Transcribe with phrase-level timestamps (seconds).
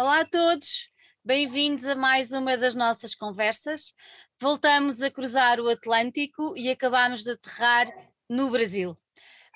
[0.00, 0.88] Olá a todos,
[1.24, 3.92] bem-vindos a mais uma das nossas conversas.
[4.40, 7.88] Voltamos a cruzar o Atlântico e acabamos de aterrar
[8.28, 8.96] no Brasil.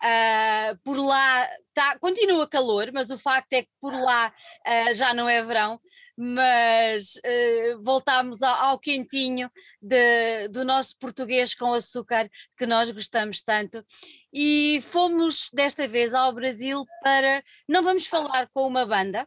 [0.03, 4.35] Uh, por lá tá, continua calor, mas o facto é que por lá
[4.67, 5.81] uh, já não é verão,
[6.17, 9.49] mas uh, voltámos ao, ao quentinho
[9.81, 12.29] de, do nosso português com açúcar
[12.59, 13.85] que nós gostamos tanto.
[14.33, 17.41] E fomos desta vez ao Brasil para.
[17.69, 19.25] Não vamos falar com uma banda,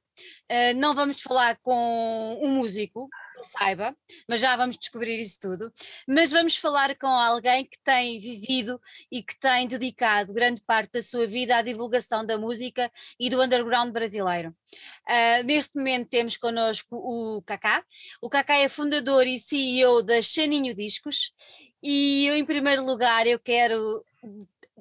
[0.76, 3.08] não vamos falar com um músico,
[3.46, 3.96] saiba,
[4.28, 5.72] mas já vamos descobrir isso tudo.
[6.08, 8.80] Mas vamos falar com alguém que tem vivido
[9.12, 13.42] e que tem dedicado grande parte da sua vida à divulgação da música e do
[13.42, 14.56] underground brasileiro.
[15.08, 17.84] Uh, neste momento temos connosco o Kaká.
[18.22, 21.32] O Kaká é fundador e CEO da Chaninho Discos
[21.82, 24.04] e eu, em primeiro lugar, eu quero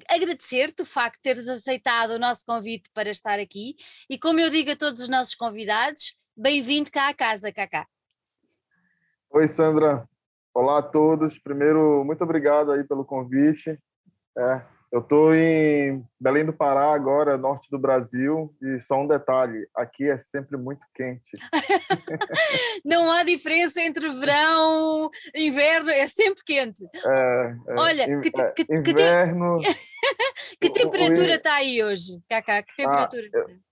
[0.09, 3.75] agradecer-te o facto de teres aceitado o nosso convite para estar aqui
[4.09, 7.87] e como eu digo a todos os nossos convidados, bem-vindo cá à casa, Kaká.
[9.31, 10.07] Oi, Sandra.
[10.53, 11.37] Olá a todos.
[11.37, 13.77] Primeiro, muito obrigado aí pelo convite.
[14.37, 19.67] É, eu estou em Belém do Pará agora, norte do Brasil, e só um detalhe:
[19.75, 21.31] aqui é sempre muito quente.
[22.85, 26.85] Não há diferença entre verão, e inverno, é sempre quente.
[27.05, 29.57] É, é, Olha, que, que, que, inverno.
[30.61, 32.63] que temperatura está aí hoje, Cacá?
[32.63, 33.29] Que ah, temperatura?
[33.35, 33.64] Ah,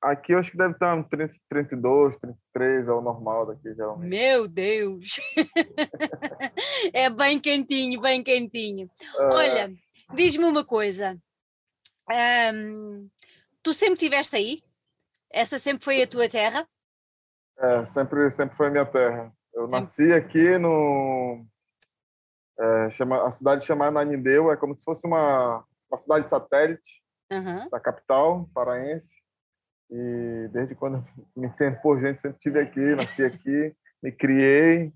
[0.00, 4.08] Aqui eu acho que deve estar uns 30, 32, 33, é o normal daqui, geralmente.
[4.08, 5.16] Meu Deus!
[6.94, 8.88] é bem quentinho, bem quentinho.
[9.18, 9.24] É...
[9.24, 9.72] Olha,
[10.14, 11.18] diz-me uma coisa.
[12.54, 13.10] Um,
[13.60, 14.62] tu sempre estiveste aí?
[15.30, 16.66] Essa sempre foi a tua terra?
[17.58, 19.32] É, sempre, sempre foi a minha terra.
[19.52, 19.80] Eu sempre.
[19.80, 21.44] nasci aqui no...
[22.60, 27.68] É, chama, a cidade chamada Nanindeu, é como se fosse uma, uma cidade satélite uhum.
[27.68, 29.18] da capital paraense.
[29.90, 31.04] E desde quando
[31.36, 34.92] me entendo por gente, sempre estive aqui, nasci aqui, me criei,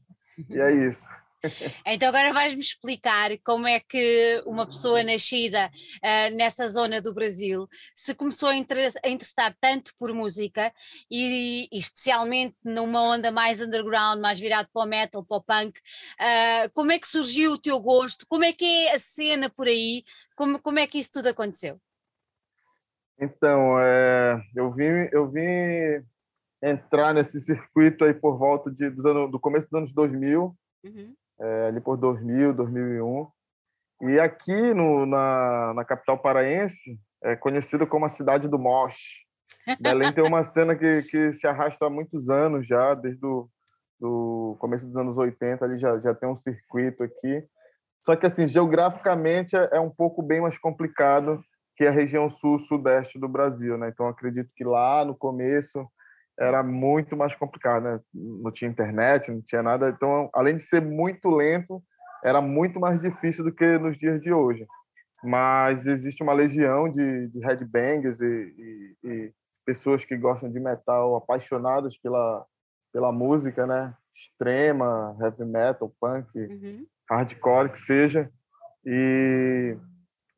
[0.48, 1.09] e é isso.
[1.85, 7.69] Então agora vais-me explicar como é que uma pessoa nascida uh, nessa zona do Brasil
[7.95, 10.73] se começou a, a interessar tanto por música
[11.11, 15.79] e, e, especialmente numa onda mais underground, mais virado para o metal, para o punk,
[15.79, 19.67] uh, como é que surgiu o teu gosto, como é que é a cena por
[19.67, 20.05] aí,
[20.36, 21.81] como, como é que isso tudo aconteceu?
[23.22, 25.46] Então, é, eu vim eu vim
[26.60, 31.14] entrar nesse circuito aí por volta de, dos anos, do começo dos anos 2000, uhum.
[31.40, 33.28] é, ali por 2000, 2001.
[34.08, 39.22] E aqui no, na, na capital paraense é conhecido como a cidade do Mosh.
[39.80, 43.48] Belém tem uma cena que, que se arrasta há muitos anos já, desde o
[44.00, 47.46] do começo dos anos 80, ali já, já tem um circuito aqui.
[48.04, 51.40] Só que, assim, geograficamente é, é um pouco bem mais complicado
[51.77, 53.88] que é a região sul-sudeste do Brasil, né?
[53.88, 55.86] Então acredito que lá no começo
[56.38, 58.00] era muito mais complicado, né?
[58.12, 59.90] Não tinha internet, não tinha nada.
[59.90, 61.83] Então, além de ser muito lento,
[62.24, 64.66] era muito mais difícil do que nos dias de hoje.
[65.22, 69.33] Mas existe uma legião de, de headbangers e, e, e
[69.64, 72.44] pessoas que gostam de metal, apaixonadas pela,
[72.92, 73.94] pela música, né?
[74.14, 76.86] Extrema, heavy metal, punk, uhum.
[77.08, 78.30] hardcore, que seja.
[78.84, 79.77] E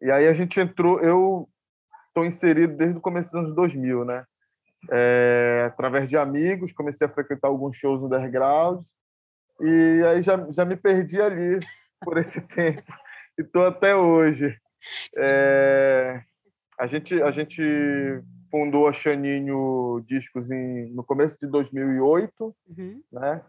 [0.01, 1.49] e aí a gente entrou, eu
[2.09, 4.25] estou inserido desde o começo dos anos 2000, né?
[4.91, 8.85] É, através de amigos, comecei a frequentar alguns shows underground
[9.61, 11.59] e aí já, já me perdi ali
[12.03, 12.83] por esse tempo
[13.39, 14.57] e estou até hoje.
[15.17, 16.23] É,
[16.79, 17.63] a, gente, a gente
[18.51, 23.03] fundou a Chaninho Discos em, no começo de 2008, uhum.
[23.13, 23.43] né?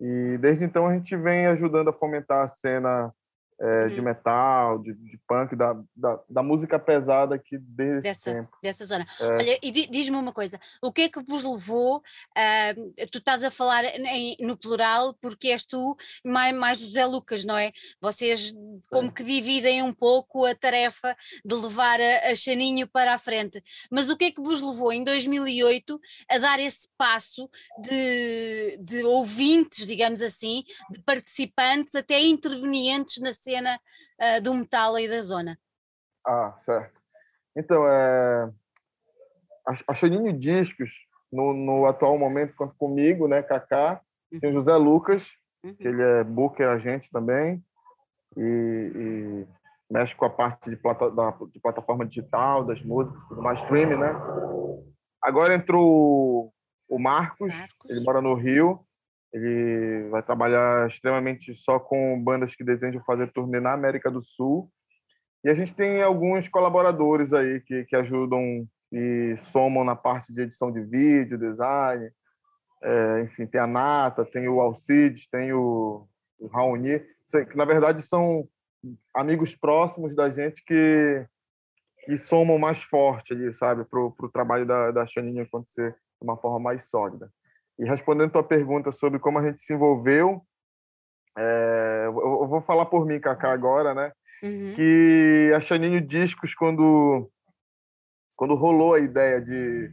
[0.00, 3.14] E desde então a gente vem ajudando a fomentar a cena
[3.60, 3.88] é, uhum.
[3.88, 8.58] de metal, de, de punk, da, da, da, música pesada aqui desde dessa, tempo.
[8.62, 9.06] Dessa zona.
[9.20, 9.26] É.
[9.26, 13.50] Olha, e diz-me uma coisa, o que é que vos levou, uh, tu estás a
[13.50, 17.72] falar em, no plural porque és tu mais, mais José Lucas, não é?
[18.00, 18.52] Vocês
[18.90, 23.62] como que dividem um pouco a tarefa de levar a, a Chaninho para a frente,
[23.90, 26.00] mas o que é que vos levou em 2008
[26.30, 33.78] a dar esse passo de, de ouvintes, digamos assim, de participantes até intervenientes na cena
[34.20, 35.58] uh, do metal aí da zona.
[36.26, 37.00] Ah, certo.
[37.56, 38.50] Então, é,
[39.86, 44.00] a Chaninho Discos, no, no, atual momento, comigo, né, Kaká,
[44.32, 44.40] uhum.
[44.40, 45.74] tem o José Lucas, uhum.
[45.74, 47.62] que ele é booker agente também,
[48.36, 49.46] e, e,
[49.90, 53.96] mexe com a parte de, plata, da, de plataforma digital, das músicas, tudo mais, streaming,
[53.96, 54.12] né?
[55.22, 56.52] Agora entrou
[56.88, 58.80] o Marcos, Marcos, ele mora no Rio,
[59.32, 64.70] ele vai trabalhar extremamente só com bandas que desejam fazer turnê na América do Sul.
[65.42, 70.42] E a gente tem alguns colaboradores aí que, que ajudam e somam na parte de
[70.42, 72.10] edição de vídeo, design,
[72.82, 76.06] é, enfim, tem a Nata, tem o Alcides, tem o,
[76.38, 78.48] o Raoni, que na verdade são
[79.14, 81.26] amigos próximos da gente que,
[82.04, 86.36] que somam mais forte ali, sabe, para o trabalho da, da Xaninha acontecer de uma
[86.36, 87.30] forma mais sólida.
[87.78, 90.42] E respondendo a tua pergunta sobre como a gente se envolveu,
[91.36, 94.12] é, eu vou falar por mim, Cacá, agora, né?
[94.42, 94.74] Uhum.
[94.74, 97.30] Que a Xaninho Discos, quando,
[98.36, 99.90] quando rolou a ideia de,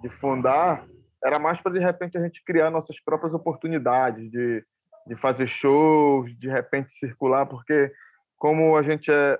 [0.00, 0.86] de fundar,
[1.24, 4.64] era mais para, de repente, a gente criar nossas próprias oportunidades de,
[5.06, 7.92] de fazer shows, de repente circular, porque
[8.36, 9.38] como a gente é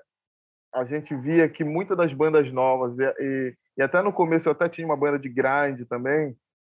[0.74, 4.52] a gente via que muitas das bandas novas e, e, e, até no começo eu
[4.52, 6.34] até tinha uma banda de grind também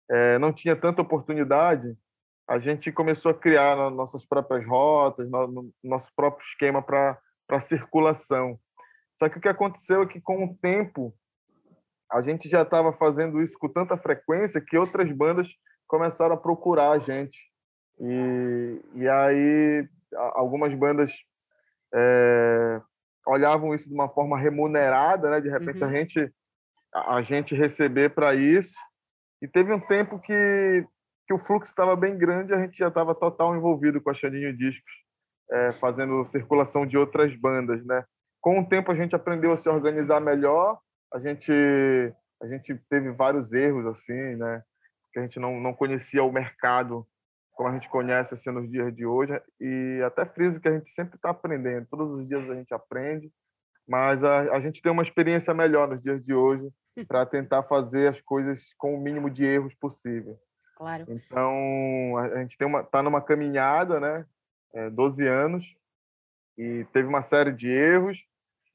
[0.10, 1.96] é, não tinha tanta oportunidade
[2.48, 8.60] a gente começou a criar nossas próprias rotas no, nosso próprio esquema para para circulação
[9.20, 11.14] só que o que aconteceu é que com o tempo
[12.14, 15.50] a gente já estava fazendo isso com tanta frequência que outras bandas
[15.88, 17.40] começaram a procurar a gente.
[18.00, 19.88] E, e aí
[20.34, 21.24] algumas bandas
[21.94, 22.82] é,
[23.26, 25.42] olhavam isso de uma forma remunerada, né?
[25.42, 25.90] De repente uhum.
[25.90, 26.34] a gente
[26.94, 28.76] a gente receber para isso.
[29.42, 30.86] E teve um tempo que
[31.26, 34.56] que o fluxo estava bem grande, a gente já estava total envolvido com a Xaninho
[34.58, 34.92] Discos,
[35.50, 38.04] é, fazendo circulação de outras bandas, né?
[38.42, 40.78] Com o tempo a gente aprendeu a se organizar melhor
[41.14, 41.52] a gente
[42.42, 44.64] a gente teve vários erros assim, né?
[45.14, 47.08] Que a gente não, não conhecia o mercado
[47.54, 50.90] como a gente conhece assim, nos dias de hoje e até friso que a gente
[50.90, 51.88] sempre está aprendendo.
[51.90, 53.32] Todos os dias a gente aprende,
[53.88, 56.70] mas a, a gente tem uma experiência melhor nos dias de hoje
[57.08, 60.38] para tentar fazer as coisas com o mínimo de erros possível.
[60.76, 61.06] Claro.
[61.08, 64.26] Então a gente tem uma tá numa caminhada, né?
[64.74, 65.76] É, 12 anos
[66.58, 68.26] e teve uma série de erros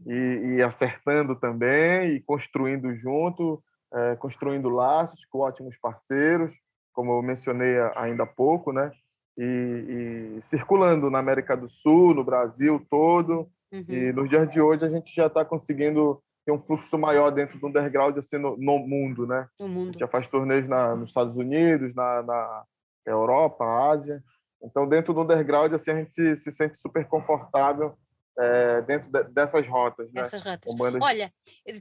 [0.06, 6.54] e, e acertando também e construindo junto, é, construindo laços com ótimos parceiros,
[6.98, 8.90] como eu mencionei ainda há pouco, né?
[9.38, 13.48] E, e circulando na América do Sul, no Brasil todo.
[13.72, 13.84] Uhum.
[13.86, 17.56] E nos dias de hoje a gente já está conseguindo ter um fluxo maior dentro
[17.56, 19.46] do underground assim no, no mundo, né?
[19.60, 19.96] No mundo.
[19.96, 22.64] já faz turnês na, nos Estados Unidos, na, na
[23.06, 24.20] Europa, Ásia.
[24.60, 27.96] Então, dentro do underground, assim, a gente se, se sente super confortável
[28.38, 30.06] é, dentro de, dessas rotas.
[30.12, 30.22] Né?
[30.22, 30.52] Dessas né?
[30.52, 30.74] rotas.
[30.74, 31.02] Bandas...
[31.02, 31.32] Olha,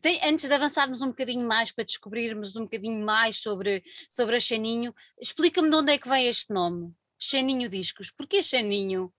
[0.02, 4.40] tem, antes de avançarmos um bocadinho mais para descobrirmos um bocadinho mais sobre, sobre a
[4.40, 8.12] Xaninho, explica-me de onde é que vem este nome, Xaninho Discos.
[8.12, 9.14] Porquê Xaninho?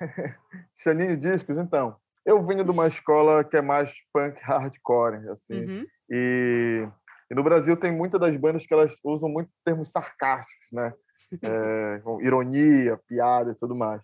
[0.82, 1.96] Xaninho Discos, então.
[2.24, 5.86] Eu venho de uma escola que é mais punk hardcore, assim, uhum.
[6.08, 6.88] e,
[7.30, 10.92] e, no Brasil tem muitas das bandas que elas usam muito termos sarcásticos, né?
[11.42, 14.00] É, ironia, piada e tudo mais.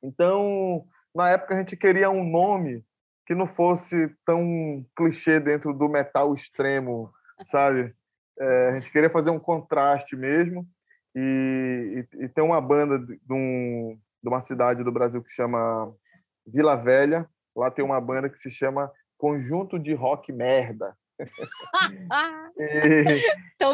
[0.00, 0.86] Então,
[1.18, 2.84] na época a gente queria um nome
[3.26, 7.12] que não fosse tão clichê dentro do metal extremo,
[7.44, 7.92] sabe?
[8.38, 10.64] É, a gente queria fazer um contraste mesmo.
[11.14, 15.92] E, e, e tem uma banda de, um, de uma cidade do Brasil que chama
[16.46, 17.28] Vila Velha.
[17.54, 20.96] Lá tem uma banda que se chama Conjunto de Rock Merda.
[22.56, 22.62] e,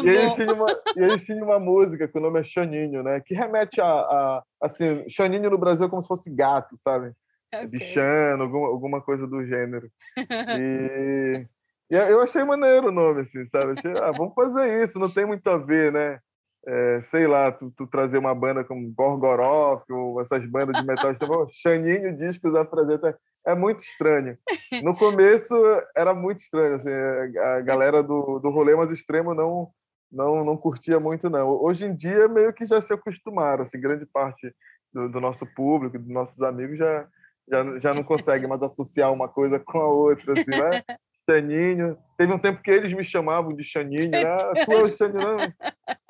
[0.03, 3.21] e, eles tinham uma, e eles tinham uma música que o nome é Xaninho, né?
[3.21, 7.13] Que remete a, a assim, Xaninho no Brasil é como se fosse gato, sabe?
[7.65, 7.67] okay.
[7.67, 9.89] bichano, alguma, alguma coisa do gênero.
[10.17, 11.45] E,
[11.91, 13.73] e, eu achei maneiro o nome, assim, sabe?
[13.77, 16.19] Achei, ah, vamos fazer isso, não tem muito a ver, né?
[16.67, 21.11] É, sei lá, tu, tu, trazer uma banda como Gorgoroth ou essas bandas de metal
[21.11, 24.35] extremo, Xaninho Discos apresenta, é muito estranho.
[24.83, 25.53] No começo
[25.95, 29.69] era muito estranho, assim, a galera do, do rolê mais extremo não,
[30.11, 31.49] não, não curtia muito, não.
[31.49, 34.51] Hoje em dia meio que já se acostumaram, assim, grande parte
[34.91, 37.07] do, do nosso público, dos nossos amigos já,
[37.49, 40.83] já, já não consegue mais associar uma coisa com a outra, assim, né?
[41.29, 41.97] Chaninho.
[42.17, 44.23] Teve um tempo que eles me chamavam de Chaninho, né?
[44.23, 45.53] Ah, tu é o Chaninho, não.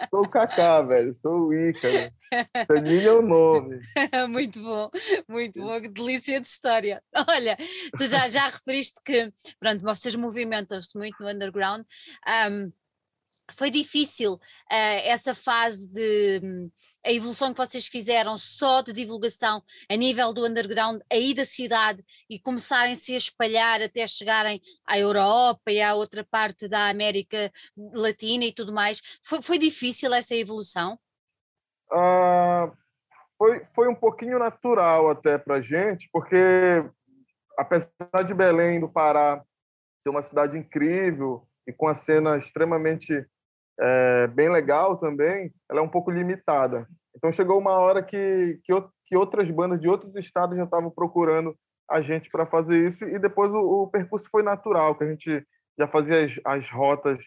[0.10, 1.16] Sou o Kaká, velho.
[1.16, 2.12] Sou o Ícaro.
[2.70, 3.80] Chaninho é o nome.
[4.30, 4.90] muito bom,
[5.28, 5.82] muito bom.
[5.82, 7.02] Que delícia de história.
[7.30, 7.58] Olha,
[7.98, 11.86] tu já, já referiste que, pronto, vocês movimentam-se muito no underground.
[12.52, 12.72] Um,
[13.52, 16.72] foi difícil uh, essa fase de um,
[17.06, 22.04] a evolução que vocês fizeram só de divulgação a nível do underground aí da cidade
[22.30, 27.52] e começarem-se a espalhar até chegarem à Europa e à outra parte da América
[27.94, 29.02] Latina e tudo mais.
[29.24, 30.98] Foi, foi difícil essa evolução?
[31.92, 32.76] Uh,
[33.38, 36.84] foi, foi um pouquinho natural até para gente, porque
[37.58, 39.44] apesar de Belém do Pará
[40.02, 43.26] ser uma cidade incrível e com a cena extremamente
[43.80, 46.88] é, bem legal também, ela é um pouco limitada.
[47.16, 48.74] Então chegou uma hora que, que,
[49.06, 51.56] que outras bandas de outros estados já estavam procurando
[51.90, 55.46] a gente para fazer isso e depois o, o, percurso foi natural, que a gente
[55.78, 57.24] já fazia as, as rotas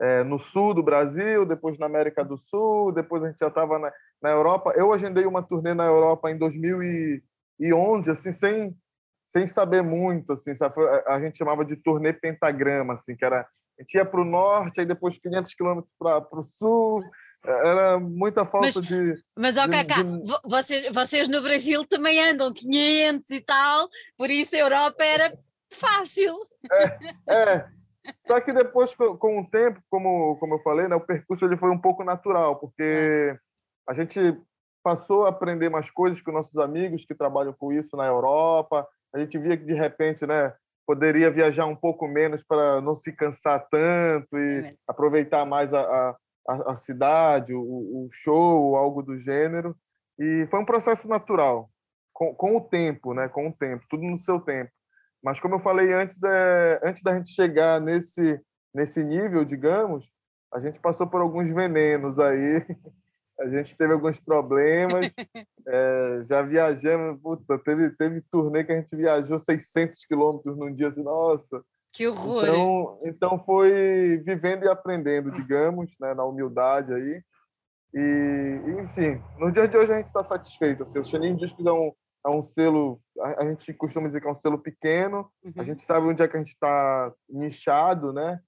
[0.00, 3.78] é, no sul do Brasil, depois na América do Sul, depois a gente já estava
[3.78, 4.72] na, na Europa.
[4.76, 8.76] Eu agendei uma turnê na Europa em 2011, assim, sem,
[9.24, 10.74] sem saber muito, assim, sabe?
[11.06, 13.46] a gente chamava de turnê pentagrama, assim, que era
[13.78, 17.02] a gente ia para o norte, aí depois 500 quilômetros para o sul,
[17.44, 19.22] era muita falta mas, de.
[19.36, 20.22] Mas, ó, Cacá, de...
[20.44, 25.36] vocês, vocês no Brasil também andam 500 e tal, por isso a Europa era
[25.70, 26.34] fácil.
[26.72, 27.68] É, é.
[28.18, 31.70] Só que depois, com o tempo, como, como eu falei, né, o percurso ele foi
[31.70, 33.36] um pouco natural, porque
[33.88, 34.18] a gente
[34.82, 38.86] passou a aprender mais coisas com nossos amigos que trabalham com isso na Europa.
[39.14, 40.52] A gente via que, de repente, né,
[40.86, 46.16] poderia viajar um pouco menos para não se cansar tanto e é aproveitar mais a,
[46.48, 49.76] a, a cidade, o, o, show, algo do gênero.
[50.18, 51.70] E foi um processo natural,
[52.12, 53.28] com, com o tempo, né?
[53.28, 54.70] com o tempo, tudo no seu tempo.
[55.22, 58.38] Mas, como eu falei antes, é, antes da gente chegar nesse,
[58.74, 60.06] nesse nível, digamos,
[60.52, 62.64] a gente passou por alguns venenos aí.
[63.40, 65.10] A gente teve alguns problemas.
[65.66, 70.88] É, já viajamos, puta, teve, teve turnê que a gente viajou 600 quilômetros num dia.
[70.88, 71.64] Assim, nossa,
[71.94, 72.42] que horror!
[72.42, 77.22] Então, então foi vivendo e aprendendo, digamos, né, na humildade aí.
[77.94, 80.82] E, enfim, no dia de hoje a gente está satisfeito.
[80.82, 81.92] Assim, o Xanin Discos é um,
[82.26, 85.52] é um selo, a, a, gente costuma dizer que é um selo pequeno, uhum.
[85.56, 88.40] a gente sabe onde é que a gente está nichado, né?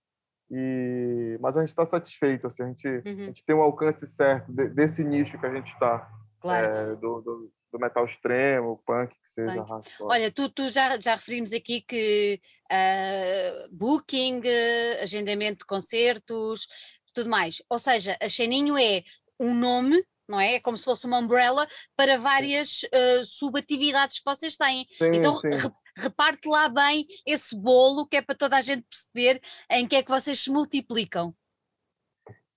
[0.51, 3.03] E, mas a gente está satisfeito, assim, a, gente, uhum.
[3.05, 6.09] a gente tem um alcance certo de, desse nicho que a gente está,
[6.41, 6.67] claro.
[6.67, 9.65] é, do, do, do, metal extremo, punk, que seja.
[9.65, 9.89] Punk.
[10.01, 16.69] Olha, tu, tu já, já referimos aqui que uh, booking, uh, agendamento de concertos,
[17.13, 17.61] tudo mais.
[17.69, 19.03] Ou seja, a Xeninho é
[19.41, 20.55] um nome não é?
[20.55, 24.85] É como se fosse uma umbrella para várias uh, subatividades que vocês têm.
[24.99, 25.51] Sim, então sim.
[25.97, 29.97] Re reparte lá bem esse bolo que é para toda a gente perceber em que
[29.97, 31.35] é que vocês se multiplicam.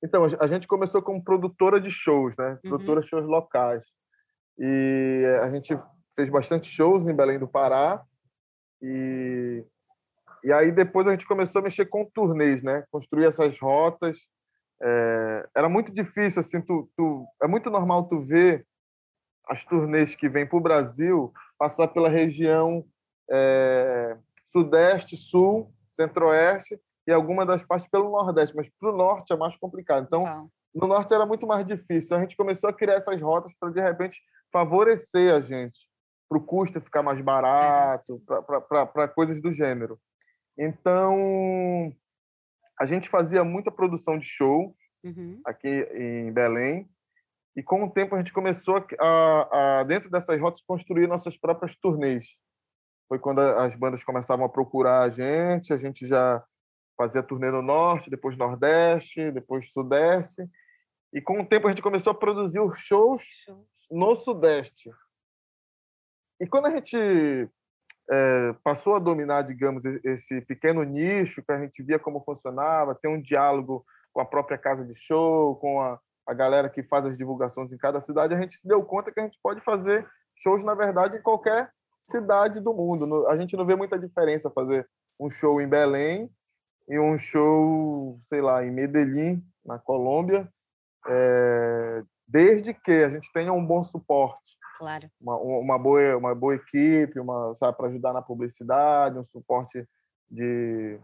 [0.03, 2.51] Então, a gente começou como produtora de shows, né?
[2.63, 2.69] Uhum.
[2.69, 3.83] Produtora de shows locais.
[4.57, 5.77] E a gente
[6.15, 8.01] fez bastante shows em Belém do Pará.
[8.81, 9.63] E,
[10.43, 12.85] e aí depois a gente começou a mexer com turnês, né?
[12.91, 14.17] Construir essas rotas
[14.81, 18.65] é, era muito difícil, assim, tu, tu, é muito normal tu ver
[19.47, 22.85] as turnês que vêm para o Brasil passar pela região
[23.31, 24.17] é,
[24.47, 29.55] sudeste, sul, centro-oeste e alguma das partes pelo nordeste, mas para o norte é mais
[29.57, 30.05] complicado.
[30.05, 30.45] Então, tá.
[30.73, 32.15] no norte era muito mais difícil.
[32.15, 34.21] A gente começou a criar essas rotas para, de repente,
[34.51, 35.79] favorecer a gente,
[36.27, 38.21] para o custo ficar mais barato,
[38.67, 39.99] para coisas do gênero.
[40.57, 41.93] Então,
[42.79, 45.41] a gente fazia muita produção de show uhum.
[45.45, 46.89] aqui em Belém.
[47.55, 51.75] E com o tempo a gente começou a, a, dentro dessas rotas, construir nossas próprias
[51.75, 52.37] turnês.
[53.09, 56.43] Foi quando as bandas começavam a procurar a gente, a gente já
[56.95, 60.47] fazia turnê no Norte, depois Nordeste, depois Sudeste.
[61.11, 63.23] E com o tempo a gente começou a produzir os shows
[63.89, 64.91] no Sudeste.
[66.39, 67.49] E quando a gente
[68.11, 73.07] é, passou a dominar, digamos, esse pequeno nicho que a gente via como funcionava, ter
[73.07, 77.17] um diálogo com a própria casa de show, com a, a galera que faz as
[77.17, 80.63] divulgações em cada cidade, a gente se deu conta que a gente pode fazer shows,
[80.63, 81.71] na verdade, em qualquer
[82.09, 83.27] cidade do mundo.
[83.27, 84.87] A gente não vê muita diferença fazer
[85.19, 86.29] um show em Belém
[86.87, 90.51] e um show, sei lá, em Medellín, na Colômbia,
[91.07, 94.49] é, desde que a gente tenha um bom suporte
[94.79, 95.11] Claro.
[95.19, 99.85] Uma, uma, boa, uma boa equipe, uma, sabe, para ajudar na publicidade, um suporte
[100.31, 100.97] de,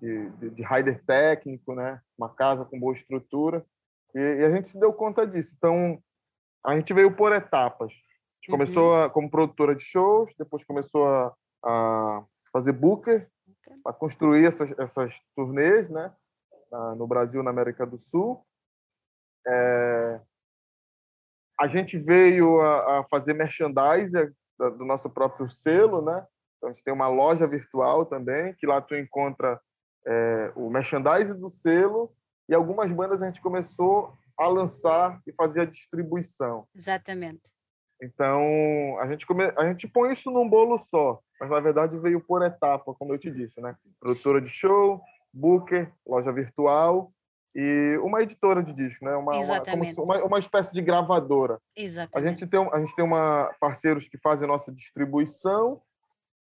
[0.00, 2.00] de, de, de rider técnico, né?
[2.16, 3.62] Uma casa com boa estrutura.
[4.14, 5.54] E, e, a gente se deu conta disso.
[5.58, 6.02] Então,
[6.64, 7.92] a gente veio por etapas.
[8.42, 8.58] A gente uhum.
[8.58, 11.32] começou a, como produtora de shows, depois começou a,
[11.64, 13.28] a fazer booker,
[13.84, 16.12] para construir essas, essas turnês, né?
[16.96, 18.44] no Brasil, na América do Sul.
[19.46, 20.20] É,
[21.60, 26.26] a gente veio a, a fazer merchandising do nosso próprio selo, né?
[26.56, 29.60] Então, a gente tem uma loja virtual também, que lá tu encontra
[30.06, 32.14] é, o merchandising do selo
[32.48, 36.66] e algumas bandas a gente começou a lançar e fazer a distribuição.
[36.74, 37.42] Exatamente.
[38.02, 39.44] Então, a gente, come...
[39.56, 43.18] a gente põe isso num bolo só, mas na verdade veio por etapa, como eu
[43.18, 43.76] te disse, né?
[44.00, 45.00] Produtora de show,
[45.32, 47.12] booker, loja virtual
[47.54, 49.14] e uma editora de disco, né?
[49.14, 50.00] Uma, Exatamente.
[50.00, 51.60] Uma, uma, uma, espécie de gravadora.
[51.76, 52.26] Exatamente.
[52.26, 55.80] A gente tem, a gente tem uma, parceiros que fazem a nossa distribuição.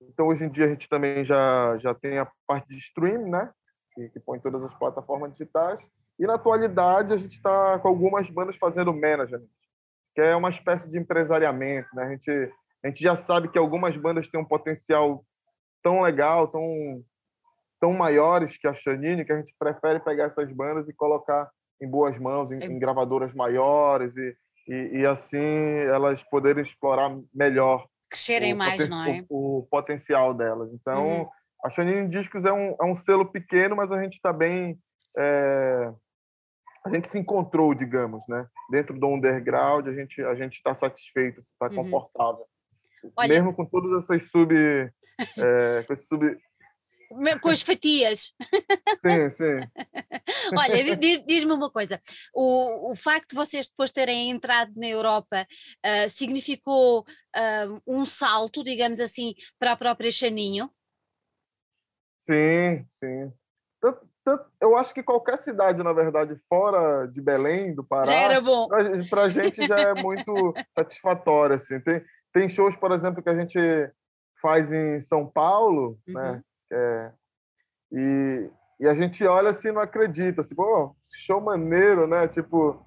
[0.01, 3.51] Então, hoje em dia, a gente também já, já tem a parte de streaming, né?
[3.95, 5.81] Que, que põe todas as plataformas digitais.
[6.19, 9.47] E, na atualidade, a gente está com algumas bandas fazendo management,
[10.15, 12.05] que é uma espécie de empresariamento, né?
[12.05, 12.31] A gente,
[12.85, 15.25] a gente já sabe que algumas bandas têm um potencial
[15.83, 17.03] tão legal, tão
[17.81, 21.51] tão maiores que a Chanine que a gente prefere pegar essas bandas e colocar
[21.83, 24.37] em boas mãos, em, em gravadoras maiores e,
[24.69, 25.37] e, e, assim
[25.89, 29.25] elas poderem explorar melhor crescerem mais, não é?
[29.29, 30.73] O, o, potencial delas.
[30.73, 31.29] Então, uhum.
[31.65, 34.79] a Chanine Discos é um, é um selo pequeno, mas a gente está bem
[35.19, 35.93] é,
[36.85, 38.47] a gente se encontrou, digamos, né?
[38.71, 41.77] Dentro do underground, a gente a gente está satisfeito, está uhum.
[41.77, 42.47] confortável.
[43.17, 43.29] Olha...
[43.29, 46.37] Mesmo com todas essas sub, é, com, sub...
[47.41, 48.35] com as fatias.
[48.99, 49.57] Sim, sim.
[50.57, 52.01] Olha, diz-me uma coisa:
[52.35, 55.47] o, o facto de vocês depois terem entrado na Europa
[55.85, 60.71] uh, significou uh, um salto, digamos assim, para a própria Chaninho?
[62.21, 63.33] Sim, sim.
[63.81, 64.09] Tanto,
[64.61, 68.69] eu acho que qualquer cidade, na verdade, fora de Belém, do Pará, já era bom.
[69.11, 70.33] Para a gente já é muito
[70.79, 71.57] satisfatório.
[71.57, 71.81] Assim.
[71.81, 73.59] Tem, tem shows, por exemplo, que a gente
[74.41, 76.33] faz em São Paulo, né, uhum.
[76.33, 76.43] né?
[76.73, 77.13] É,
[77.93, 78.51] e,
[78.81, 80.41] e a gente olha assim não acredita.
[80.41, 82.27] Assim, Pô, show maneiro, né?
[82.29, 82.81] Tipo,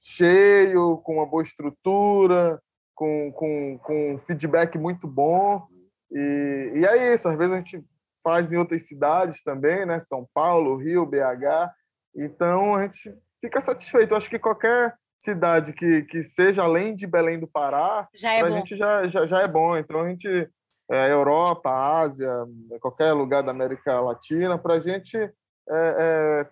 [0.00, 2.60] cheio, com uma boa estrutura,
[2.94, 5.66] com, com, com feedback muito bom.
[6.12, 7.84] E, e é isso, às vezes a gente
[8.24, 10.00] faz em outras cidades também, né?
[10.00, 11.70] São Paulo, Rio, BH.
[12.16, 14.12] Então a gente fica satisfeito.
[14.12, 18.50] Eu acho que qualquer cidade que, que seja além de Belém do Pará, é a
[18.50, 19.76] gente já, já, já é bom.
[19.76, 20.48] Então a gente
[20.90, 22.32] é, Europa, Ásia,
[22.80, 25.30] qualquer lugar da América Latina, para a gente é,
[25.70, 26.46] é,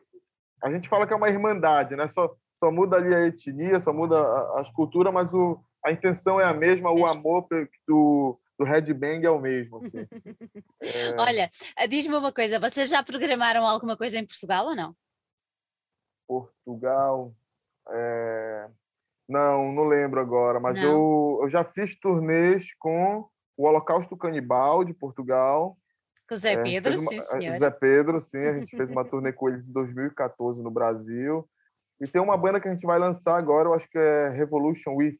[0.62, 2.06] a gente fala que é uma irmandade, né?
[2.08, 4.22] Só só muda ali a etnia, só muda
[4.60, 7.44] as culturas, mas o, a intenção é a mesma, o amor
[7.88, 9.78] do, do headbang é o mesmo.
[9.78, 9.90] Assim.
[10.80, 11.14] é...
[11.16, 14.94] Olha, eh, diz-me uma coisa, vocês já programaram alguma coisa em Portugal ou não?
[16.26, 17.34] Portugal.
[17.90, 18.68] É...
[19.28, 24.92] Não, não lembro agora, mas eu, eu já fiz turnês com o Holocausto Canibal de
[24.92, 25.76] Portugal.
[26.28, 27.08] Com o Zé é, Pedro, uma...
[27.10, 27.58] sim, senhor.
[27.58, 31.48] Zé Pedro, sim, a gente fez uma turnê com eles em 2014 no Brasil.
[32.00, 34.94] E tem uma banda que a gente vai lançar agora, eu acho que é Revolution
[34.96, 35.18] We,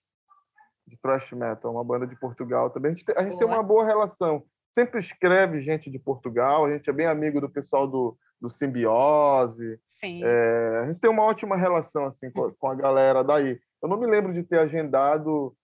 [0.92, 2.92] de thrash metal, uma banda de Portugal também.
[2.92, 4.44] A gente, tem, a gente tem uma boa relação.
[4.74, 9.78] Sempre escreve gente de Portugal, a gente é bem amigo do pessoal do, do Simbiose.
[9.86, 10.22] Sim.
[10.22, 13.58] É, a gente tem uma ótima relação assim com, com a galera daí.
[13.82, 15.54] Eu não me lembro de ter agendado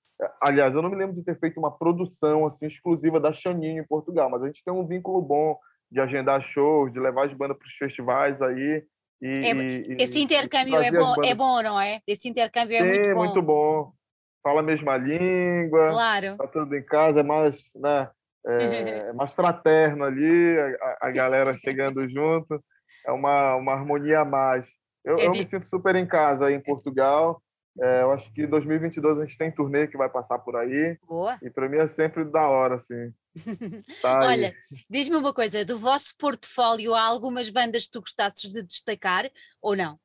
[0.40, 3.86] Aliás, eu não me lembro de ter feito uma produção assim exclusiva da Chaninho em
[3.86, 5.56] Portugal, mas a gente tem um vínculo bom
[5.90, 8.84] de agendar shows, de levar as bandas para os festivais aí.
[9.22, 12.00] E, é, e, esse intercâmbio é bom, é bom, não é?
[12.04, 13.24] Esse intercâmbio é Sim, muito bom.
[13.24, 13.97] muito bom
[14.42, 16.36] fala a mesma língua, claro.
[16.36, 18.10] tá tudo em casa, é mais, né,
[18.46, 22.62] é, mais fraterno ali, a, a galera chegando junto,
[23.06, 24.68] é uma, uma harmonia a mais.
[25.04, 27.42] Eu, eu me sinto super em casa aí em Portugal.
[27.80, 30.98] É, eu acho que 2022 a gente tem turnê que vai passar por aí.
[31.06, 31.38] Boa.
[31.40, 33.12] E para mim é sempre da hora, assim.
[34.02, 34.52] Tá Olha,
[34.90, 39.30] diz-me uma coisa: do vosso portfólio há algumas bandas que tu gostasses de destacar
[39.62, 39.98] ou não?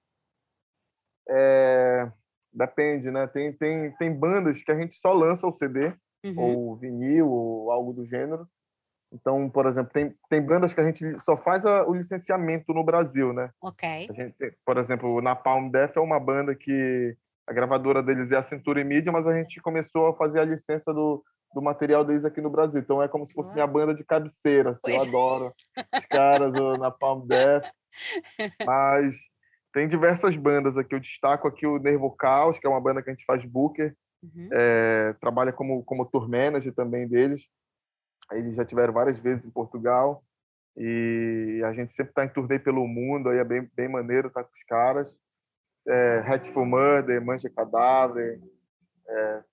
[1.28, 2.12] É,
[2.54, 3.26] Depende, né?
[3.28, 5.94] Tem, tem, tem bandas que a gente só lança o CD,
[6.26, 6.38] uhum.
[6.38, 8.48] ou vinil, ou algo do gênero.
[9.12, 12.84] Então, por exemplo, tem, tem bandas que a gente só faz a, o licenciamento no
[12.84, 13.52] Brasil, né?
[13.62, 14.08] Ok.
[14.10, 17.16] A gente, por exemplo, na Palm Death é uma banda que
[17.48, 20.92] a gravadora deles é a Century Media, mas a gente começou a fazer a licença
[20.94, 22.80] do, do material deles aqui no Brasil.
[22.80, 24.72] Então é como se fosse minha banda de cabeceira.
[24.72, 25.08] Assim, eu é.
[25.08, 27.66] adoro os caras na Palm Death.
[28.66, 29.16] Mas
[29.74, 30.94] tem diversas bandas aqui.
[30.94, 33.94] Eu destaco aqui o Nervo Caos, que é uma banda que a gente faz booker.
[34.22, 34.50] Uhum.
[34.54, 37.42] É, trabalha como, como tour manager também deles.
[38.32, 40.24] Eles já tiveram várias vezes em Portugal.
[40.78, 43.30] E a gente sempre está em turnê pelo mundo.
[43.30, 45.14] Aí é bem, bem maneiro estar tá com os caras.
[45.88, 48.40] É, Hatful Murder, Mancha Cadáver.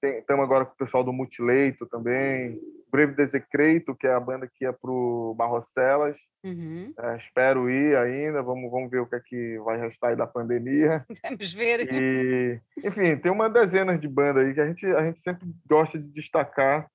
[0.02, 2.60] Estamos é, agora com o pessoal do Mutileito também.
[2.90, 6.16] Breve Desecreito, que é a banda que ia para o Barrocelas.
[6.44, 6.92] Uhum.
[6.98, 10.26] É, espero ir ainda, vamos, vamos ver o que é que vai restar aí da
[10.26, 11.04] pandemia.
[11.22, 11.92] Vamos ver.
[11.92, 15.98] E, enfim, tem uma dezena de bandas aí que a gente, a gente sempre gosta
[15.98, 16.90] de destacar.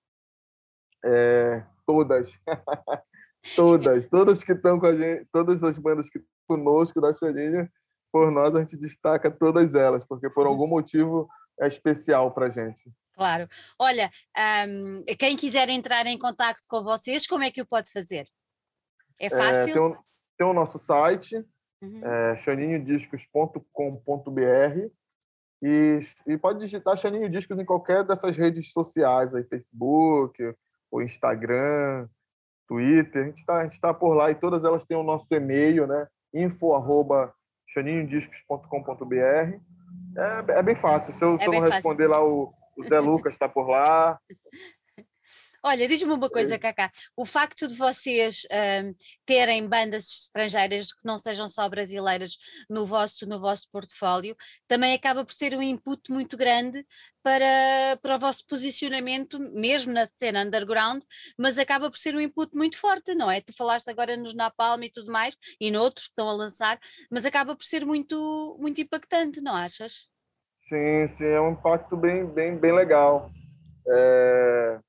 [1.04, 2.34] É, todas.
[3.56, 4.08] todas.
[4.08, 7.72] Todas que estão com a gente, todas as bandas que conosco da Chorinha,
[8.12, 12.50] por nós a gente destaca todas elas, porque por algum motivo é especial para a
[12.50, 12.92] gente.
[13.14, 13.48] Claro.
[13.80, 14.12] Olha,
[14.68, 18.28] um, quem quiser entrar em contato com vocês, como é que o pode fazer?
[19.20, 19.70] É, é fácil?
[19.70, 19.98] É, tem, o,
[20.38, 21.38] tem o nosso site,
[21.82, 22.06] uhum.
[22.06, 24.90] é, chaninhodiscos.com.br
[25.62, 30.54] e, e pode digitar Chaninho Discos em qualquer dessas redes sociais, aí, Facebook,
[30.92, 32.08] ou Instagram,
[32.68, 36.08] Twitter, a gente está tá por lá e todas elas têm o nosso e-mail, né?
[36.34, 37.34] info arroba
[37.68, 39.60] chaninhodiscos.com.br
[40.18, 42.24] é, é bem fácil, se eu, é se eu não responder fácil.
[42.24, 44.20] lá, o, o Zé Lucas está por lá,
[45.68, 46.92] Olha, diz-me uma coisa, Cacá.
[47.18, 48.46] O facto de vocês
[48.84, 48.94] um,
[49.26, 52.38] terem bandas estrangeiras que não sejam só brasileiras
[52.70, 54.36] no vosso, no vosso portfólio,
[54.68, 56.86] também acaba por ser um input muito grande
[57.24, 61.02] para, para o vosso posicionamento, mesmo na cena underground,
[61.36, 63.42] mas acaba por ser um input muito forte, não é?
[63.42, 67.26] Tu falaste agora nos Napalm e tudo mais, e noutros que estão a lançar, mas
[67.26, 70.08] acaba por ser muito, muito impactante, não achas?
[70.62, 73.32] Sim, sim, é um impacto bem, bem, bem legal.
[73.88, 74.80] É...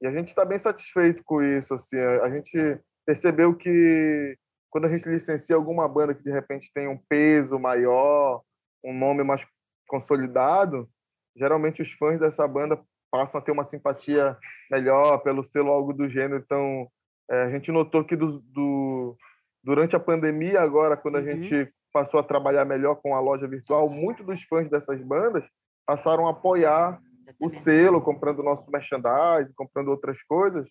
[0.00, 1.74] E a gente está bem satisfeito com isso.
[1.74, 4.36] Assim, a gente percebeu que
[4.70, 8.42] quando a gente licencia alguma banda que de repente tem um peso maior,
[8.84, 9.46] um nome mais
[9.88, 10.88] consolidado,
[11.36, 12.78] geralmente os fãs dessa banda
[13.10, 14.36] passam a ter uma simpatia
[14.70, 16.42] melhor pelo selo algo do gênero.
[16.44, 16.88] Então,
[17.30, 19.16] é, a gente notou que do, do,
[19.62, 21.26] durante a pandemia agora, quando a uhum.
[21.26, 25.44] gente passou a trabalhar melhor com a loja virtual, muitos dos fãs dessas bandas
[25.86, 27.00] passaram a apoiar
[27.40, 30.68] o selo, comprando nosso merchandising, comprando outras coisas,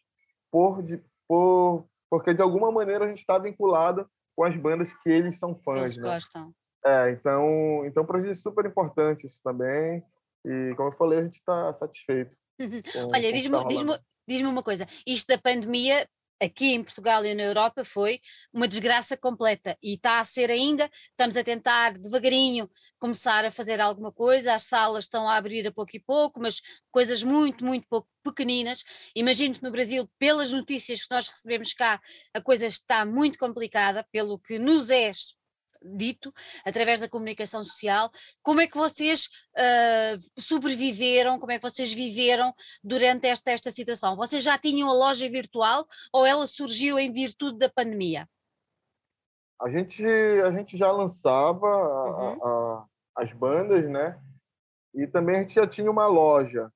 [0.51, 5.09] por, de, por porque de alguma maneira a gente está vinculado com as bandas que
[5.09, 5.81] eles são fãs.
[5.81, 6.03] Eles né?
[6.03, 6.53] gostam.
[6.85, 10.03] É, então, então para a gente é super importante isso também.
[10.45, 12.35] E, como eu falei, a gente está satisfeito.
[13.13, 13.81] Olha, diz-me tá diz
[14.27, 16.07] diz uma coisa: isto da pandemia
[16.41, 18.19] aqui em Portugal e na Europa foi
[18.53, 22.69] uma desgraça completa e está a ser ainda, estamos a tentar devagarinho
[22.99, 26.61] começar a fazer alguma coisa, as salas estão a abrir a pouco e pouco, mas
[26.91, 28.83] coisas muito, muito pouco pequeninas.
[29.15, 31.99] Imagino que no Brasil, pelas notícias que nós recebemos cá,
[32.33, 35.11] a coisa está muito complicada, pelo que nos é
[35.95, 36.33] dito
[36.65, 38.09] através da comunicação social.
[38.41, 41.39] Como é que vocês uh, sobreviveram?
[41.39, 44.15] Como é que vocês viveram durante esta, esta situação?
[44.15, 48.27] Vocês já tinham a loja virtual ou ela surgiu em virtude da pandemia?
[49.61, 52.43] A gente, a gente já lançava uhum.
[52.43, 52.85] a,
[53.17, 54.19] a, as bandas, né?
[54.93, 56.71] E também a gente já tinha uma loja.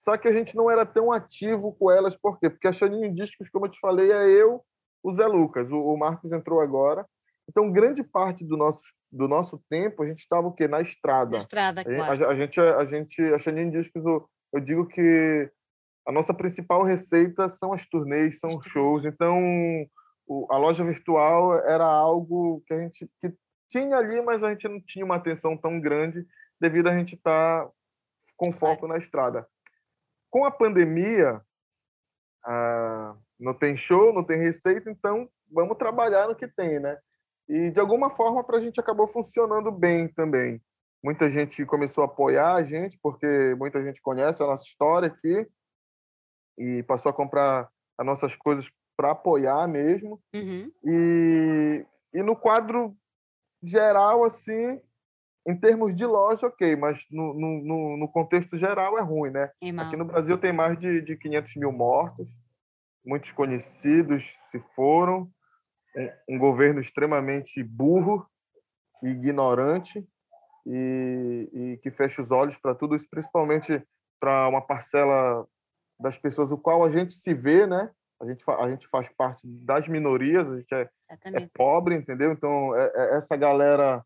[0.00, 2.48] Só que a gente não era tão ativo com elas, por quê?
[2.48, 4.64] Porque a Chaninho Discos, como eu te falei, é eu,
[5.02, 5.70] o Zé Lucas.
[5.70, 7.06] O, o Marcos entrou agora.
[7.50, 10.68] Então, grande parte do nosso, do nosso tempo, a gente estava o quê?
[10.68, 11.32] Na estrada.
[11.32, 12.28] Na estrada, claro.
[12.28, 15.50] A, gente, a, gente, a Xanin Discos, eu, eu digo que
[16.06, 19.04] a nossa principal receita são as turnês, são os shows.
[19.04, 19.36] Então,
[20.28, 23.34] o, a loja virtual era algo que a gente que
[23.68, 26.24] tinha ali, mas a gente não tinha uma atenção tão grande
[26.60, 27.70] devido a gente estar tá
[28.36, 29.44] com foco na estrada.
[30.30, 31.40] Com a pandemia,
[32.46, 36.96] ah, não tem show, não tem receita, então vamos trabalhar no que tem, né?
[37.50, 40.62] E, de alguma forma, para a gente acabou funcionando bem também.
[41.02, 45.48] Muita gente começou a apoiar a gente, porque muita gente conhece a nossa história aqui
[46.56, 50.22] e passou a comprar as nossas coisas para apoiar mesmo.
[50.32, 50.70] Uhum.
[50.84, 51.84] E,
[52.14, 52.96] e no quadro
[53.60, 54.80] geral, assim,
[55.44, 59.50] em termos de loja, ok, mas no, no, no contexto geral é ruim, né?
[59.60, 62.28] É Aqui no Brasil tem mais de, de 500 mil mortos,
[63.04, 65.28] muitos conhecidos se foram,
[66.28, 68.26] um, governo extremamente burro,
[69.02, 70.06] ignorante
[70.66, 73.82] e, e que fecha os olhos para tudo isso, principalmente
[74.20, 75.46] para uma parcela
[75.98, 77.90] das pessoas do qual a gente se vê, né?
[78.20, 82.32] A gente, a gente faz parte das minorias, a gente é, é pobre, entendeu?
[82.32, 84.04] Então, é, é, essa galera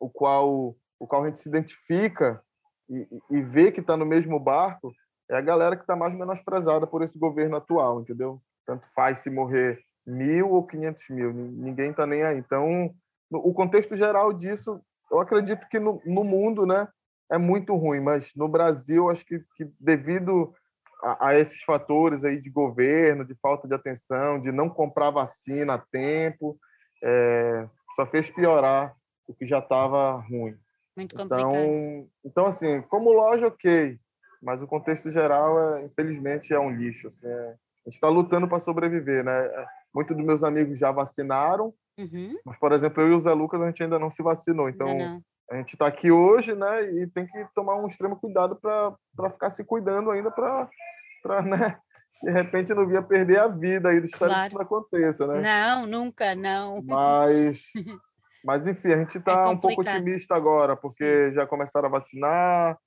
[0.00, 2.42] o qual, o qual a gente se identifica
[2.88, 4.92] e, e vê que está no mesmo barco
[5.30, 8.42] é a galera que está mais menosprezada por esse governo atual, entendeu?
[8.66, 12.38] Tanto faz se morrer mil ou quinhentos mil, ninguém está nem aí.
[12.38, 12.94] Então,
[13.30, 16.88] o contexto geral disso, eu acredito que no, no, mundo, né,
[17.30, 20.54] é muito ruim, mas no Brasil, acho que, que devido
[21.02, 25.74] a, a, esses fatores aí de governo, de falta de atenção, de não comprar vacina
[25.74, 26.58] a tempo,
[27.02, 28.94] é, só fez piorar
[29.26, 30.56] o que já estava ruim.
[30.96, 31.54] Muito então, complicado.
[31.54, 33.98] Então, então, assim, como loja, ok,
[34.42, 37.08] mas o contexto geral, é, infelizmente, é um lixo.
[37.08, 39.50] Assim, é, a gente está lutando para sobreviver, né?
[39.94, 42.38] Muitos dos meus amigos já vacinaram, uhum.
[42.44, 44.68] mas, por exemplo, eu e o Zé Lucas, a gente ainda não se vacinou.
[44.68, 45.22] Então, não, não.
[45.50, 46.82] a gente está aqui hoje, né?
[46.92, 51.78] E tem que tomar um extremo cuidado para ficar se cuidando ainda para, né?
[52.22, 54.40] De repente não via perder a vida aí, espero claro.
[54.42, 55.40] que isso não aconteça, né?
[55.40, 56.80] Não, nunca, não.
[56.82, 57.64] Mas,
[58.44, 61.34] mas enfim, a gente está é um pouco otimista agora, porque Sim.
[61.34, 62.78] já começaram a vacinar,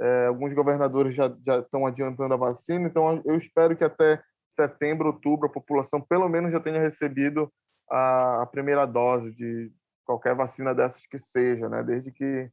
[0.00, 5.08] é, alguns governadores já, já estão adiantando a vacina, então eu espero que até setembro,
[5.08, 7.50] outubro, a população pelo menos já tenha recebido
[7.88, 9.72] a, a primeira dose de
[10.04, 11.82] qualquer vacina dessas que seja, né?
[11.82, 12.50] Desde que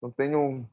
[0.00, 0.66] não tenha um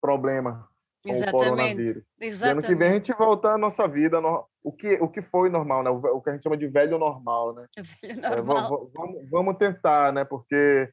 [0.00, 0.68] problema
[1.04, 1.34] com Exatamente.
[1.34, 2.04] o coronavírus.
[2.20, 2.64] Exatamente.
[2.64, 4.20] ano que vem a gente voltar à nossa vida,
[4.62, 5.90] o, que, o que foi normal, né?
[5.90, 7.66] O, o, que a gente chama de velho normal, né?
[8.02, 8.66] Velho normal.
[8.66, 10.24] É, vamos, vamos, tentar, né?
[10.24, 10.92] Porque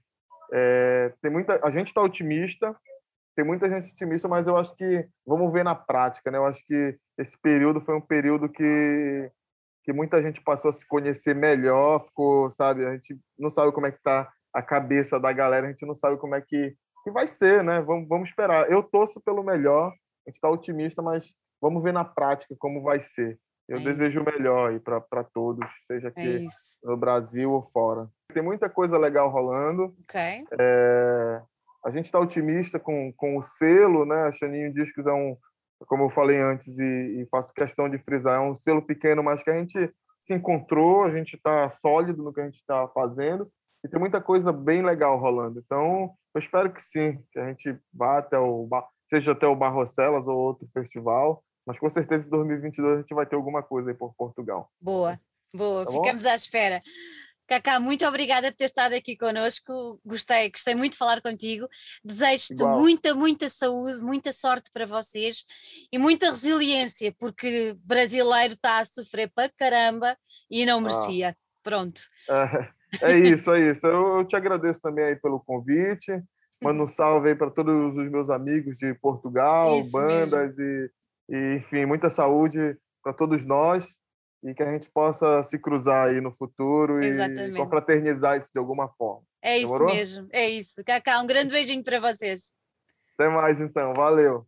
[0.52, 2.76] é, tem muita, a gente está otimista,
[3.40, 6.38] tem muita gente otimista, mas eu acho que vamos ver na prática, né?
[6.38, 9.32] Eu acho que esse período foi um período que
[9.82, 12.86] que muita gente passou a se conhecer melhor, ficou, sabe?
[12.86, 15.96] A gente não sabe como é que tá a cabeça da galera, a gente não
[15.96, 17.80] sabe como é que, que vai ser, né?
[17.80, 18.70] Vamos, vamos esperar.
[18.70, 23.00] Eu torço pelo melhor, a gente está otimista, mas vamos ver na prática como vai
[23.00, 23.40] ser.
[23.70, 27.64] Eu é desejo o melhor aí para todos, seja é aqui é no Brasil ou
[27.70, 28.10] fora.
[28.34, 29.96] Tem muita coisa legal rolando.
[30.04, 30.46] Okay.
[30.60, 31.42] É,
[31.90, 34.24] a gente está otimista com, com o selo, né?
[34.24, 35.38] A Chaninho Discos é um,
[35.88, 36.84] como eu falei antes e,
[37.22, 41.04] e, faço questão de frisar, é um selo pequeno, mas que a gente se encontrou,
[41.04, 43.50] a gente está sólido no que a gente está fazendo
[43.84, 45.60] e tem muita coisa bem legal rolando.
[45.60, 48.68] Então, eu espero que sim, que a gente vá até o
[49.10, 53.28] seja até o Barrocelas ou outro festival mas com certeza em 2022 a gente vai
[53.28, 54.72] ter alguma coisa aí por Portugal.
[54.82, 55.20] Boa,
[55.56, 56.30] boa, tá ficamos bom?
[56.30, 56.82] à espera.
[57.50, 60.00] Cacá, muito obrigada por ter estado aqui connosco.
[60.06, 61.68] Gostei, gostei muito de falar contigo.
[62.04, 65.44] Desejo-te muita, muita saúde, muita sorte para vocês
[65.92, 70.16] e muita resiliência, porque brasileiro está a sofrer para caramba
[70.50, 70.82] e não ah.
[70.82, 71.30] merecia.
[71.30, 71.36] Ah.
[71.64, 72.02] Pronto.
[72.30, 72.70] É,
[73.14, 73.86] é, isso, é isso.
[73.86, 76.22] Eu, eu te agradeço também aí pelo convite.
[76.62, 80.90] Mando um salve aí para todos os meus amigos de Portugal, isso bandas e
[81.30, 83.88] e, enfim, muita saúde para todos nós
[84.44, 87.54] e que a gente possa se cruzar aí no futuro Exatamente.
[87.54, 89.24] e confraternizar isso de alguma forma.
[89.42, 89.94] É isso Demorou?
[89.94, 90.84] mesmo, é isso.
[90.84, 92.54] Cacá, um grande beijinho para vocês.
[93.18, 94.46] Até mais então, valeu.